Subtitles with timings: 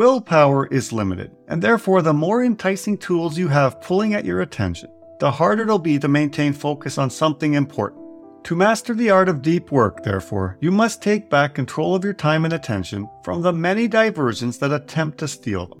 [0.00, 4.90] Willpower is limited, and therefore, the more enticing tools you have pulling at your attention,
[5.18, 8.00] the harder it'll be to maintain focus on something important.
[8.44, 12.14] To master the art of deep work, therefore, you must take back control of your
[12.14, 15.80] time and attention from the many diversions that attempt to steal them.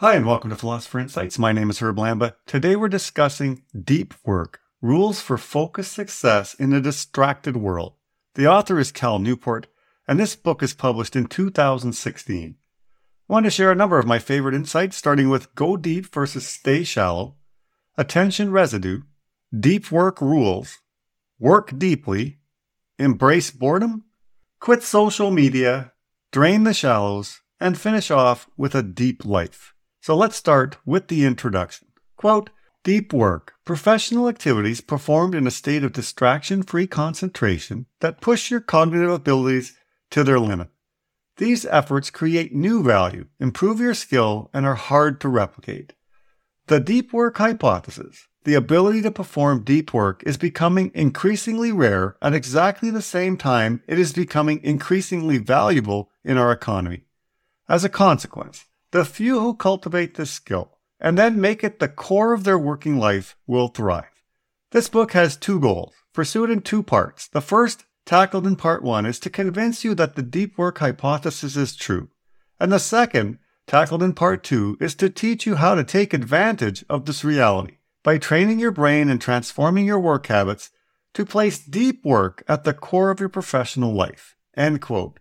[0.00, 1.38] Hi, and welcome to Philosopher Insights.
[1.38, 2.34] My name is Herb Lamba.
[2.44, 7.94] Today we're discussing deep work rules for focused success in a distracted world.
[8.34, 9.68] The author is Cal Newport,
[10.06, 12.56] and this book is published in 2016.
[12.58, 16.46] I want to share a number of my favorite insights, starting with Go Deep versus
[16.46, 17.36] Stay Shallow,
[17.96, 19.00] Attention Residue,
[19.58, 20.76] Deep Work Rules,
[21.38, 22.40] Work Deeply,
[22.98, 24.04] Embrace Boredom,
[24.60, 25.92] Quit Social Media,
[26.32, 29.72] Drain the Shallows, and finish off with a Deep Life.
[30.06, 31.88] So let's start with the introduction.
[32.16, 32.50] Quote,
[32.84, 38.60] Deep work, professional activities performed in a state of distraction free concentration that push your
[38.60, 39.76] cognitive abilities
[40.10, 40.68] to their limit.
[41.38, 45.94] These efforts create new value, improve your skill, and are hard to replicate.
[46.68, 52.32] The deep work hypothesis, the ability to perform deep work, is becoming increasingly rare at
[52.32, 57.06] exactly the same time it is becoming increasingly valuable in our economy.
[57.68, 62.32] As a consequence, the few who cultivate this skill and then make it the core
[62.32, 64.22] of their working life will thrive.
[64.72, 67.28] This book has two goals, pursued in two parts.
[67.28, 71.56] The first, tackled in part one, is to convince you that the deep work hypothesis
[71.56, 72.08] is true.
[72.58, 76.84] And the second, tackled in part two, is to teach you how to take advantage
[76.88, 80.70] of this reality by training your brain and transforming your work habits
[81.14, 84.36] to place deep work at the core of your professional life.
[84.56, 85.18] End quote.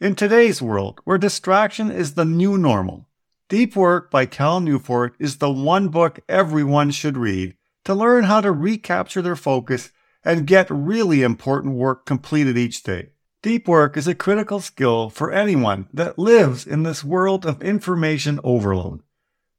[0.00, 3.08] In today's world, where distraction is the new normal,
[3.50, 8.40] Deep Work by Cal Newport is the one book everyone should read to learn how
[8.40, 9.92] to recapture their focus
[10.24, 13.10] and get really important work completed each day.
[13.42, 18.40] Deep work is a critical skill for anyone that lives in this world of information
[18.42, 19.02] overload.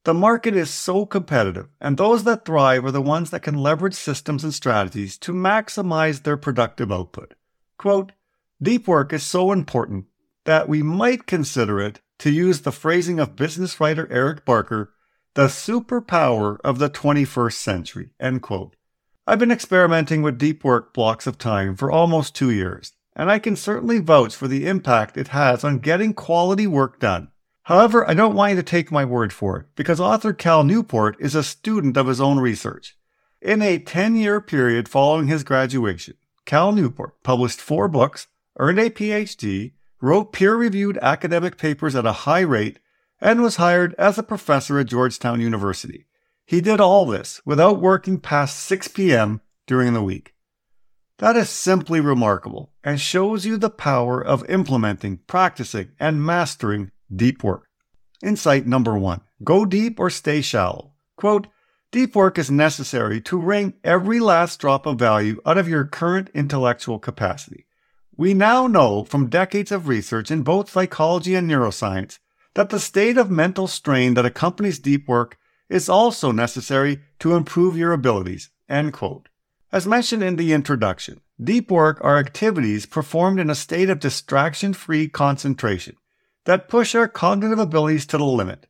[0.03, 3.93] The market is so competitive, and those that thrive are the ones that can leverage
[3.93, 7.35] systems and strategies to maximize their productive output.
[7.77, 8.13] Quote,
[8.59, 10.05] Deep work is so important
[10.45, 14.93] that we might consider it to use the phrasing of business writer Eric Barker,
[15.33, 18.09] the superpower of the 21st century.
[18.19, 18.75] End quote.
[19.27, 23.39] I've been experimenting with deep work blocks of time for almost two years, and I
[23.39, 27.29] can certainly vouch for the impact it has on getting quality work done.
[27.63, 31.17] However, I don't want you to take my word for it, because author Cal Newport
[31.19, 32.95] is a student of his own research.
[33.41, 36.15] In a 10 year period following his graduation,
[36.45, 38.27] Cal Newport published four books,
[38.59, 42.79] earned a PhD, wrote peer reviewed academic papers at a high rate,
[43.21, 46.05] and was hired as a professor at Georgetown University.
[46.45, 49.41] He did all this without working past 6 p.m.
[49.65, 50.33] during the week.
[51.19, 57.43] That is simply remarkable and shows you the power of implementing, practicing, and mastering deep
[57.43, 57.67] work.
[58.21, 60.93] Insight number one go deep or stay shallow.
[61.15, 61.47] Quote,
[61.91, 66.29] Deep work is necessary to wring every last drop of value out of your current
[66.33, 67.64] intellectual capacity.
[68.17, 72.19] We now know from decades of research in both psychology and neuroscience
[72.53, 75.37] that the state of mental strain that accompanies deep work
[75.67, 78.49] is also necessary to improve your abilities.
[78.69, 79.27] End quote.
[79.71, 84.73] As mentioned in the introduction, deep work are activities performed in a state of distraction
[84.73, 85.97] free concentration
[86.45, 88.67] that push our cognitive abilities to the limit.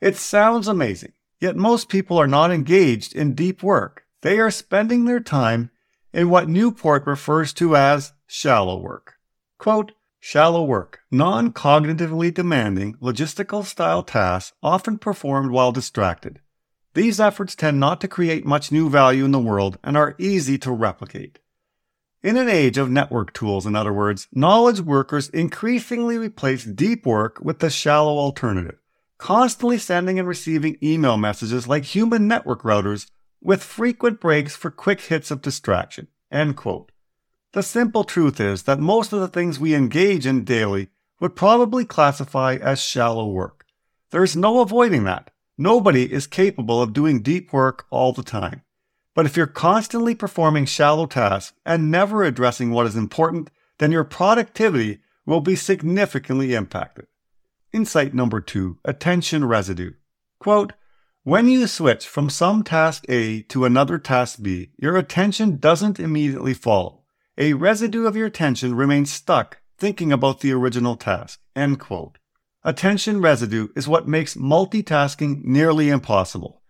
[0.00, 4.04] It sounds amazing, yet most people are not engaged in deep work.
[4.22, 5.70] They are spending their time
[6.12, 9.14] in what Newport refers to as shallow work.
[9.58, 16.40] Quote, shallow work, non cognitively demanding, logistical style tasks often performed while distracted.
[16.94, 20.56] These efforts tend not to create much new value in the world and are easy
[20.58, 21.38] to replicate.
[22.22, 27.38] In an age of network tools, in other words, knowledge workers increasingly replace deep work
[27.40, 28.78] with the shallow alternative,
[29.18, 35.02] constantly sending and receiving email messages like human network routers with frequent breaks for quick
[35.02, 36.08] hits of distraction.
[36.32, 36.90] End quote.
[37.56, 41.86] The simple truth is that most of the things we engage in daily would probably
[41.86, 43.64] classify as shallow work.
[44.10, 45.30] There is no avoiding that.
[45.56, 48.60] Nobody is capable of doing deep work all the time.
[49.14, 54.04] But if you're constantly performing shallow tasks and never addressing what is important, then your
[54.04, 57.06] productivity will be significantly impacted.
[57.72, 59.92] Insight number two attention residue.
[60.40, 60.74] Quote,
[61.22, 66.52] when you switch from some task A to another task B, your attention doesn't immediately
[66.52, 67.04] follow.
[67.38, 71.38] A residue of your attention remains stuck thinking about the original task.
[71.54, 72.16] End quote.
[72.64, 76.62] Attention residue is what makes multitasking nearly impossible.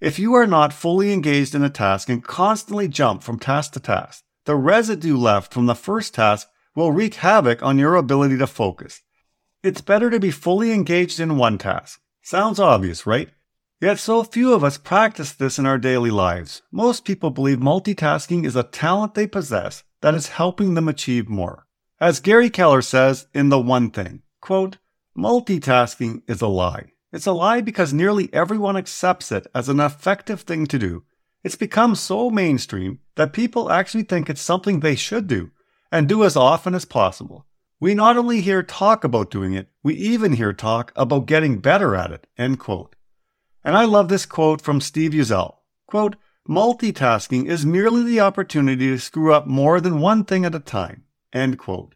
[0.00, 3.80] If you are not fully engaged in a task and constantly jump from task to
[3.80, 8.48] task, the residue left from the first task will wreak havoc on your ability to
[8.48, 9.02] focus.
[9.62, 12.00] It's better to be fully engaged in one task.
[12.20, 13.28] Sounds obvious, right?
[13.80, 16.62] Yet so few of us practice this in our daily lives.
[16.72, 21.66] Most people believe multitasking is a talent they possess that is helping them achieve more.
[22.00, 24.78] As Gary Keller says in The One Thing, quote,
[25.16, 26.92] multitasking is a lie.
[27.12, 31.04] It's a lie because nearly everyone accepts it as an effective thing to do.
[31.42, 35.50] It's become so mainstream that people actually think it's something they should do
[35.90, 37.46] and do as often as possible.
[37.80, 41.96] We not only hear talk about doing it, we even hear talk about getting better
[41.96, 42.26] at it.
[42.36, 42.94] End quote.
[43.64, 45.56] And I love this quote from Steve Uzzell.
[45.86, 46.16] Quote,
[46.50, 51.04] multitasking is merely the opportunity to screw up more than one thing at a time.
[51.32, 51.94] End quote.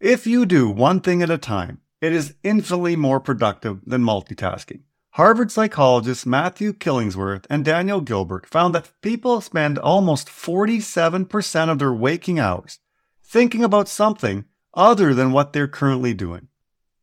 [0.00, 4.80] If you do one thing at a time, it is infinitely more productive than multitasking.
[5.10, 11.92] Harvard psychologists Matthew Killingsworth and Daniel Gilbert found that people spend almost 47% of their
[11.92, 12.80] waking hours
[13.22, 16.48] thinking about something other than what they're currently doing.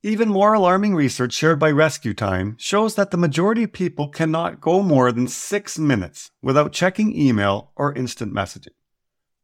[0.04, 4.60] Even more alarming research shared by Rescue Time shows that the majority of people cannot
[4.60, 8.74] go more than six minutes without checking email or instant messaging.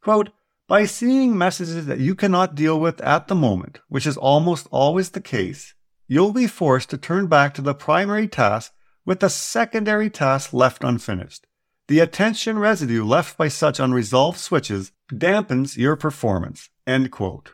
[0.02, 0.30] Quote,
[0.68, 5.12] by seeing messages that you cannot deal with at the moment, which is almost always
[5.12, 5.76] the case,
[6.08, 8.74] you'll be forced to turn back to the primary task
[9.06, 11.46] with the secondary task left unfinished.
[11.88, 16.70] The attention residue left by such unresolved switches dampens your performance.
[16.88, 17.54] End quote.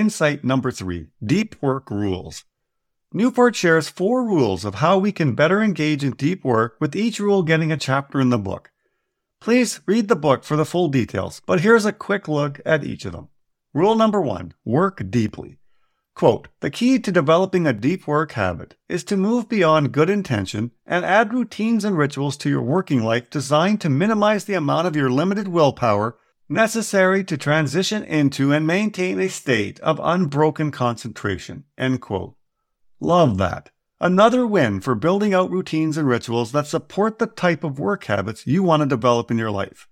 [0.00, 2.46] Insight number three Deep Work Rules.
[3.12, 7.20] Newport shares four rules of how we can better engage in deep work, with each
[7.20, 8.70] rule getting a chapter in the book.
[9.42, 13.04] Please read the book for the full details, but here's a quick look at each
[13.04, 13.28] of them.
[13.74, 15.58] Rule number one Work deeply.
[16.14, 20.70] Quote, the key to developing a deep work habit is to move beyond good intention
[20.86, 24.96] and add routines and rituals to your working life designed to minimize the amount of
[24.96, 26.16] your limited willpower
[26.50, 31.64] necessary to transition into and maintain a state of unbroken concentration.
[31.78, 32.34] End quote.
[33.00, 33.70] Love that.
[34.00, 38.46] Another win for building out routines and rituals that support the type of work habits
[38.46, 39.88] you want to develop in your life.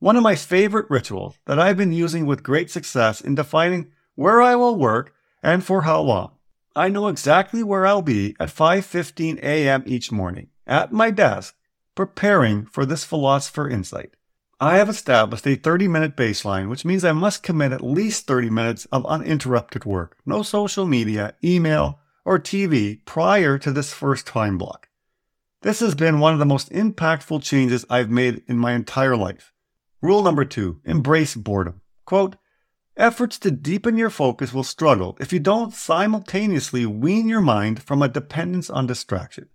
[0.00, 4.42] One of my favorite rituals that I've been using with great success in defining where
[4.42, 6.32] I will work and for how long.
[6.74, 9.82] I know exactly where I'll be at 5:15 a.m.
[9.86, 11.54] each morning at my desk
[11.94, 14.14] preparing for this philosopher insight.
[14.62, 18.48] I have established a 30 minute baseline, which means I must commit at least 30
[18.50, 20.16] minutes of uninterrupted work.
[20.24, 24.88] No social media, email, or TV prior to this first time block.
[25.62, 29.52] This has been one of the most impactful changes I've made in my entire life.
[30.00, 31.80] Rule number two embrace boredom.
[32.04, 32.36] Quote,
[32.96, 38.00] efforts to deepen your focus will struggle if you don't simultaneously wean your mind from
[38.00, 39.48] a dependence on distraction.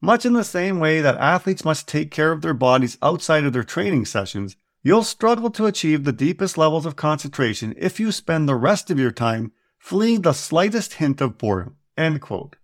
[0.00, 3.52] Much in the same way that athletes must take care of their bodies outside of
[3.52, 8.48] their training sessions, you'll struggle to achieve the deepest levels of concentration if you spend
[8.48, 11.76] the rest of your time fleeing the slightest hint of boredom.
[11.96, 12.56] End quote.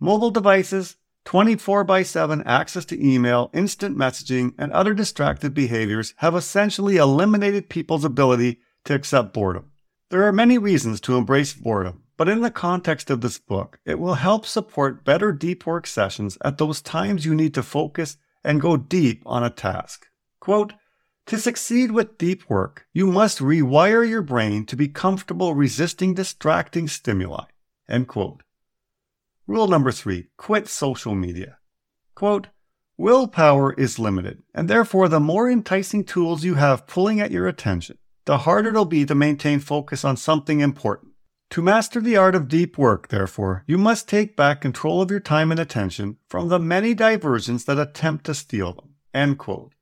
[0.00, 6.34] Mobile devices, 24 by 7 access to email, instant messaging, and other distracted behaviors have
[6.34, 9.70] essentially eliminated people's ability to accept boredom.
[10.10, 13.98] There are many reasons to embrace boredom, but in the context of this book, it
[13.98, 18.60] will help support better deep work sessions at those times you need to focus and
[18.60, 20.06] go deep on a task.
[20.40, 20.74] Quote,
[21.26, 26.88] to succeed with deep work, you must rewire your brain to be comfortable resisting distracting
[26.88, 27.44] stimuli.
[27.88, 28.42] End quote.
[29.46, 31.58] Rule number three quit social media.
[32.14, 32.48] Quote,
[32.96, 37.98] willpower is limited, and therefore, the more enticing tools you have pulling at your attention,
[38.24, 41.11] the harder it'll be to maintain focus on something important.
[41.52, 45.20] To master the art of deep work, therefore, you must take back control of your
[45.20, 48.94] time and attention from the many diversions that attempt to steal them.
[49.12, 49.74] End quote.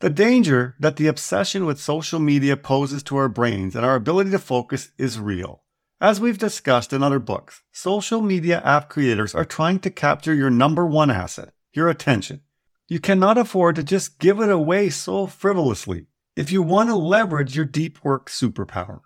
[0.00, 4.32] The danger that the obsession with social media poses to our brains and our ability
[4.32, 5.62] to focus is real.
[5.98, 10.50] As we've discussed in other books, social media app creators are trying to capture your
[10.50, 12.42] number one asset, your attention.
[12.86, 16.04] You cannot afford to just give it away so frivolously
[16.36, 19.00] if you want to leverage your deep work superpower.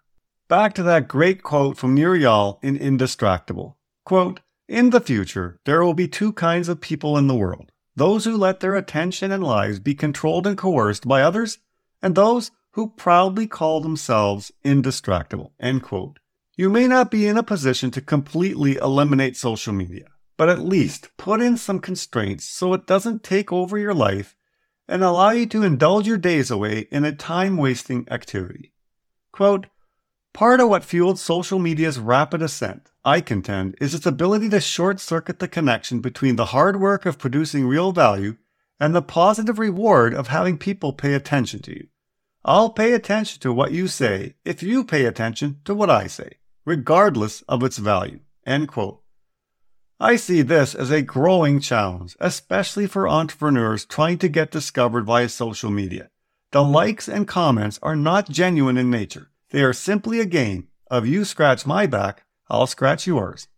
[0.49, 3.75] Back to that great quote from Eyal in Indistractable.
[4.07, 8.25] Quote, in the future, there will be two kinds of people in the world those
[8.25, 11.59] who let their attention and lives be controlled and coerced by others,
[12.01, 15.51] and those who proudly call themselves indistractable.
[15.61, 16.19] End quote.
[16.57, 21.11] You may not be in a position to completely eliminate social media, but at least
[21.17, 24.37] put in some constraints so it doesn't take over your life
[24.87, 28.73] and allow you to indulge your days away in a time wasting activity.
[29.33, 29.67] Quote,
[30.39, 35.01] Part of what fueled social media's rapid ascent, I contend, is its ability to short
[35.01, 38.37] circuit the connection between the hard work of producing real value
[38.79, 41.89] and the positive reward of having people pay attention to you.
[42.45, 46.35] I'll pay attention to what you say if you pay attention to what I say,
[46.65, 48.21] regardless of its value.
[48.47, 49.03] End quote.
[49.99, 55.31] I see this as a growing challenge, especially for entrepreneurs trying to get discovered via
[55.31, 56.11] social media.
[56.53, 59.33] The likes and comments are not genuine in nature.
[59.51, 63.49] They are simply a game of you scratch my back, I'll scratch yours.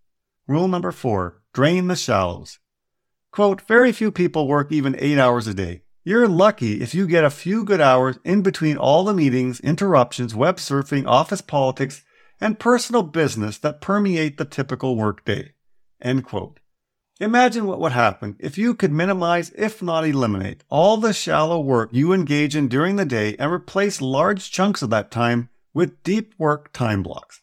[0.46, 2.58] Rule number four drain the shallows.
[3.32, 5.82] Quote, very few people work even eight hours a day.
[6.04, 10.34] You're lucky if you get a few good hours in between all the meetings, interruptions,
[10.34, 12.02] web surfing, office politics,
[12.40, 15.52] and personal business that permeate the typical workday.
[16.00, 16.60] End quote.
[17.20, 21.90] Imagine what would happen if you could minimize, if not eliminate, all the shallow work
[21.92, 26.34] you engage in during the day and replace large chunks of that time with deep
[26.38, 27.42] work time blocks.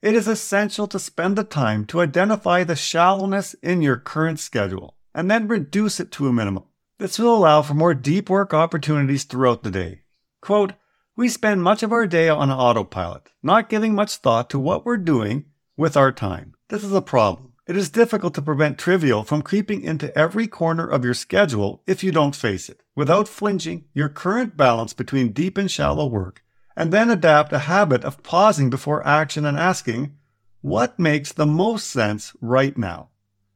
[0.00, 4.94] It is essential to spend the time to identify the shallowness in your current schedule
[5.14, 6.64] and then reduce it to a minimum.
[6.98, 10.02] This will allow for more deep work opportunities throughout the day.
[10.40, 10.74] Quote,
[11.16, 14.96] we spend much of our day on autopilot, not giving much thought to what we're
[14.96, 15.46] doing
[15.76, 16.54] with our time.
[16.68, 17.54] This is a problem.
[17.66, 22.04] It is difficult to prevent trivial from creeping into every corner of your schedule if
[22.04, 26.42] you don't face it, without flinching your current balance between deep and shallow work,
[26.78, 30.16] and then adapt a habit of pausing before action and asking,
[30.60, 33.08] what makes the most sense right now?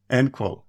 [0.09, 0.63] End quote.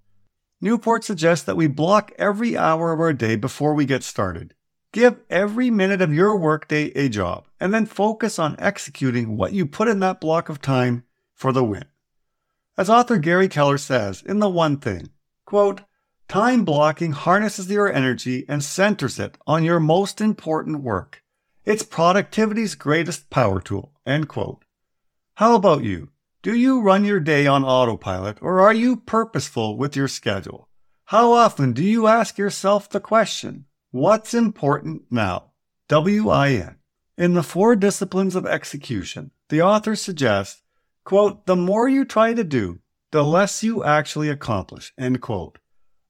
[0.61, 4.55] Newport suggests that we block every hour of our day before we get started.
[4.93, 9.67] Give every minute of your workday a job, and then focus on executing what you
[9.67, 11.03] put in that block of time
[11.35, 11.87] for the win.
[12.79, 15.09] As author Gary Keller says in The One Thing,
[15.45, 15.81] quote,
[16.29, 21.24] Time blocking harnesses your energy and centers it on your most important work.
[21.65, 23.93] It's productivity's greatest power tool.
[24.05, 24.67] End quote.
[25.37, 26.11] How about you?
[26.43, 30.69] Do you run your day on autopilot or are you purposeful with your schedule?
[31.07, 35.53] How often do you ask yourself the question, What's important now?
[35.91, 36.77] WIN.
[37.17, 40.61] In the four disciplines of execution, the author suggests
[41.05, 42.81] Quote, the more you try to do,
[43.11, 45.59] the less you actually accomplish, end quote.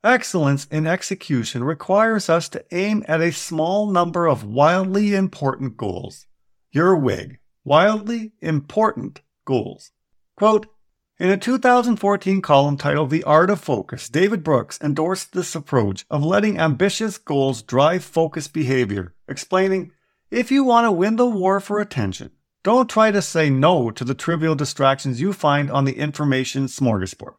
[0.04, 6.26] Excellence in execution requires us to aim at a small number of wildly important goals.
[6.72, 9.92] Your WIG, wildly important goals.
[10.36, 10.66] Quote,
[11.18, 16.22] in a 2014 column titled The Art of Focus, David Brooks endorsed this approach of
[16.22, 19.90] letting ambitious goals drive focused behavior, explaining,
[20.30, 22.30] if you want to win the war for attention,
[22.62, 27.36] don't try to say no to the trivial distractions you find on the information smorgasbord.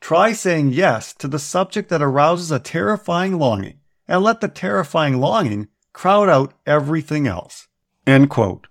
[0.00, 5.18] Try saying yes to the subject that arouses a terrifying longing, and let the terrifying
[5.18, 7.68] longing crowd out everything else.
[8.06, 8.68] End quote.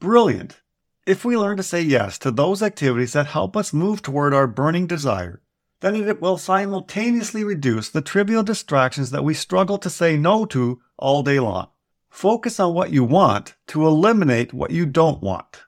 [0.00, 0.60] Brilliant.
[1.06, 4.48] If we learn to say yes to those activities that help us move toward our
[4.48, 5.40] burning desire,
[5.80, 10.80] then it will simultaneously reduce the trivial distractions that we struggle to say no to
[10.98, 11.68] all day long.
[12.10, 15.62] Focus on what you want to eliminate what you don't want.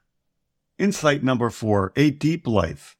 [0.77, 2.97] Insight number four a deep life.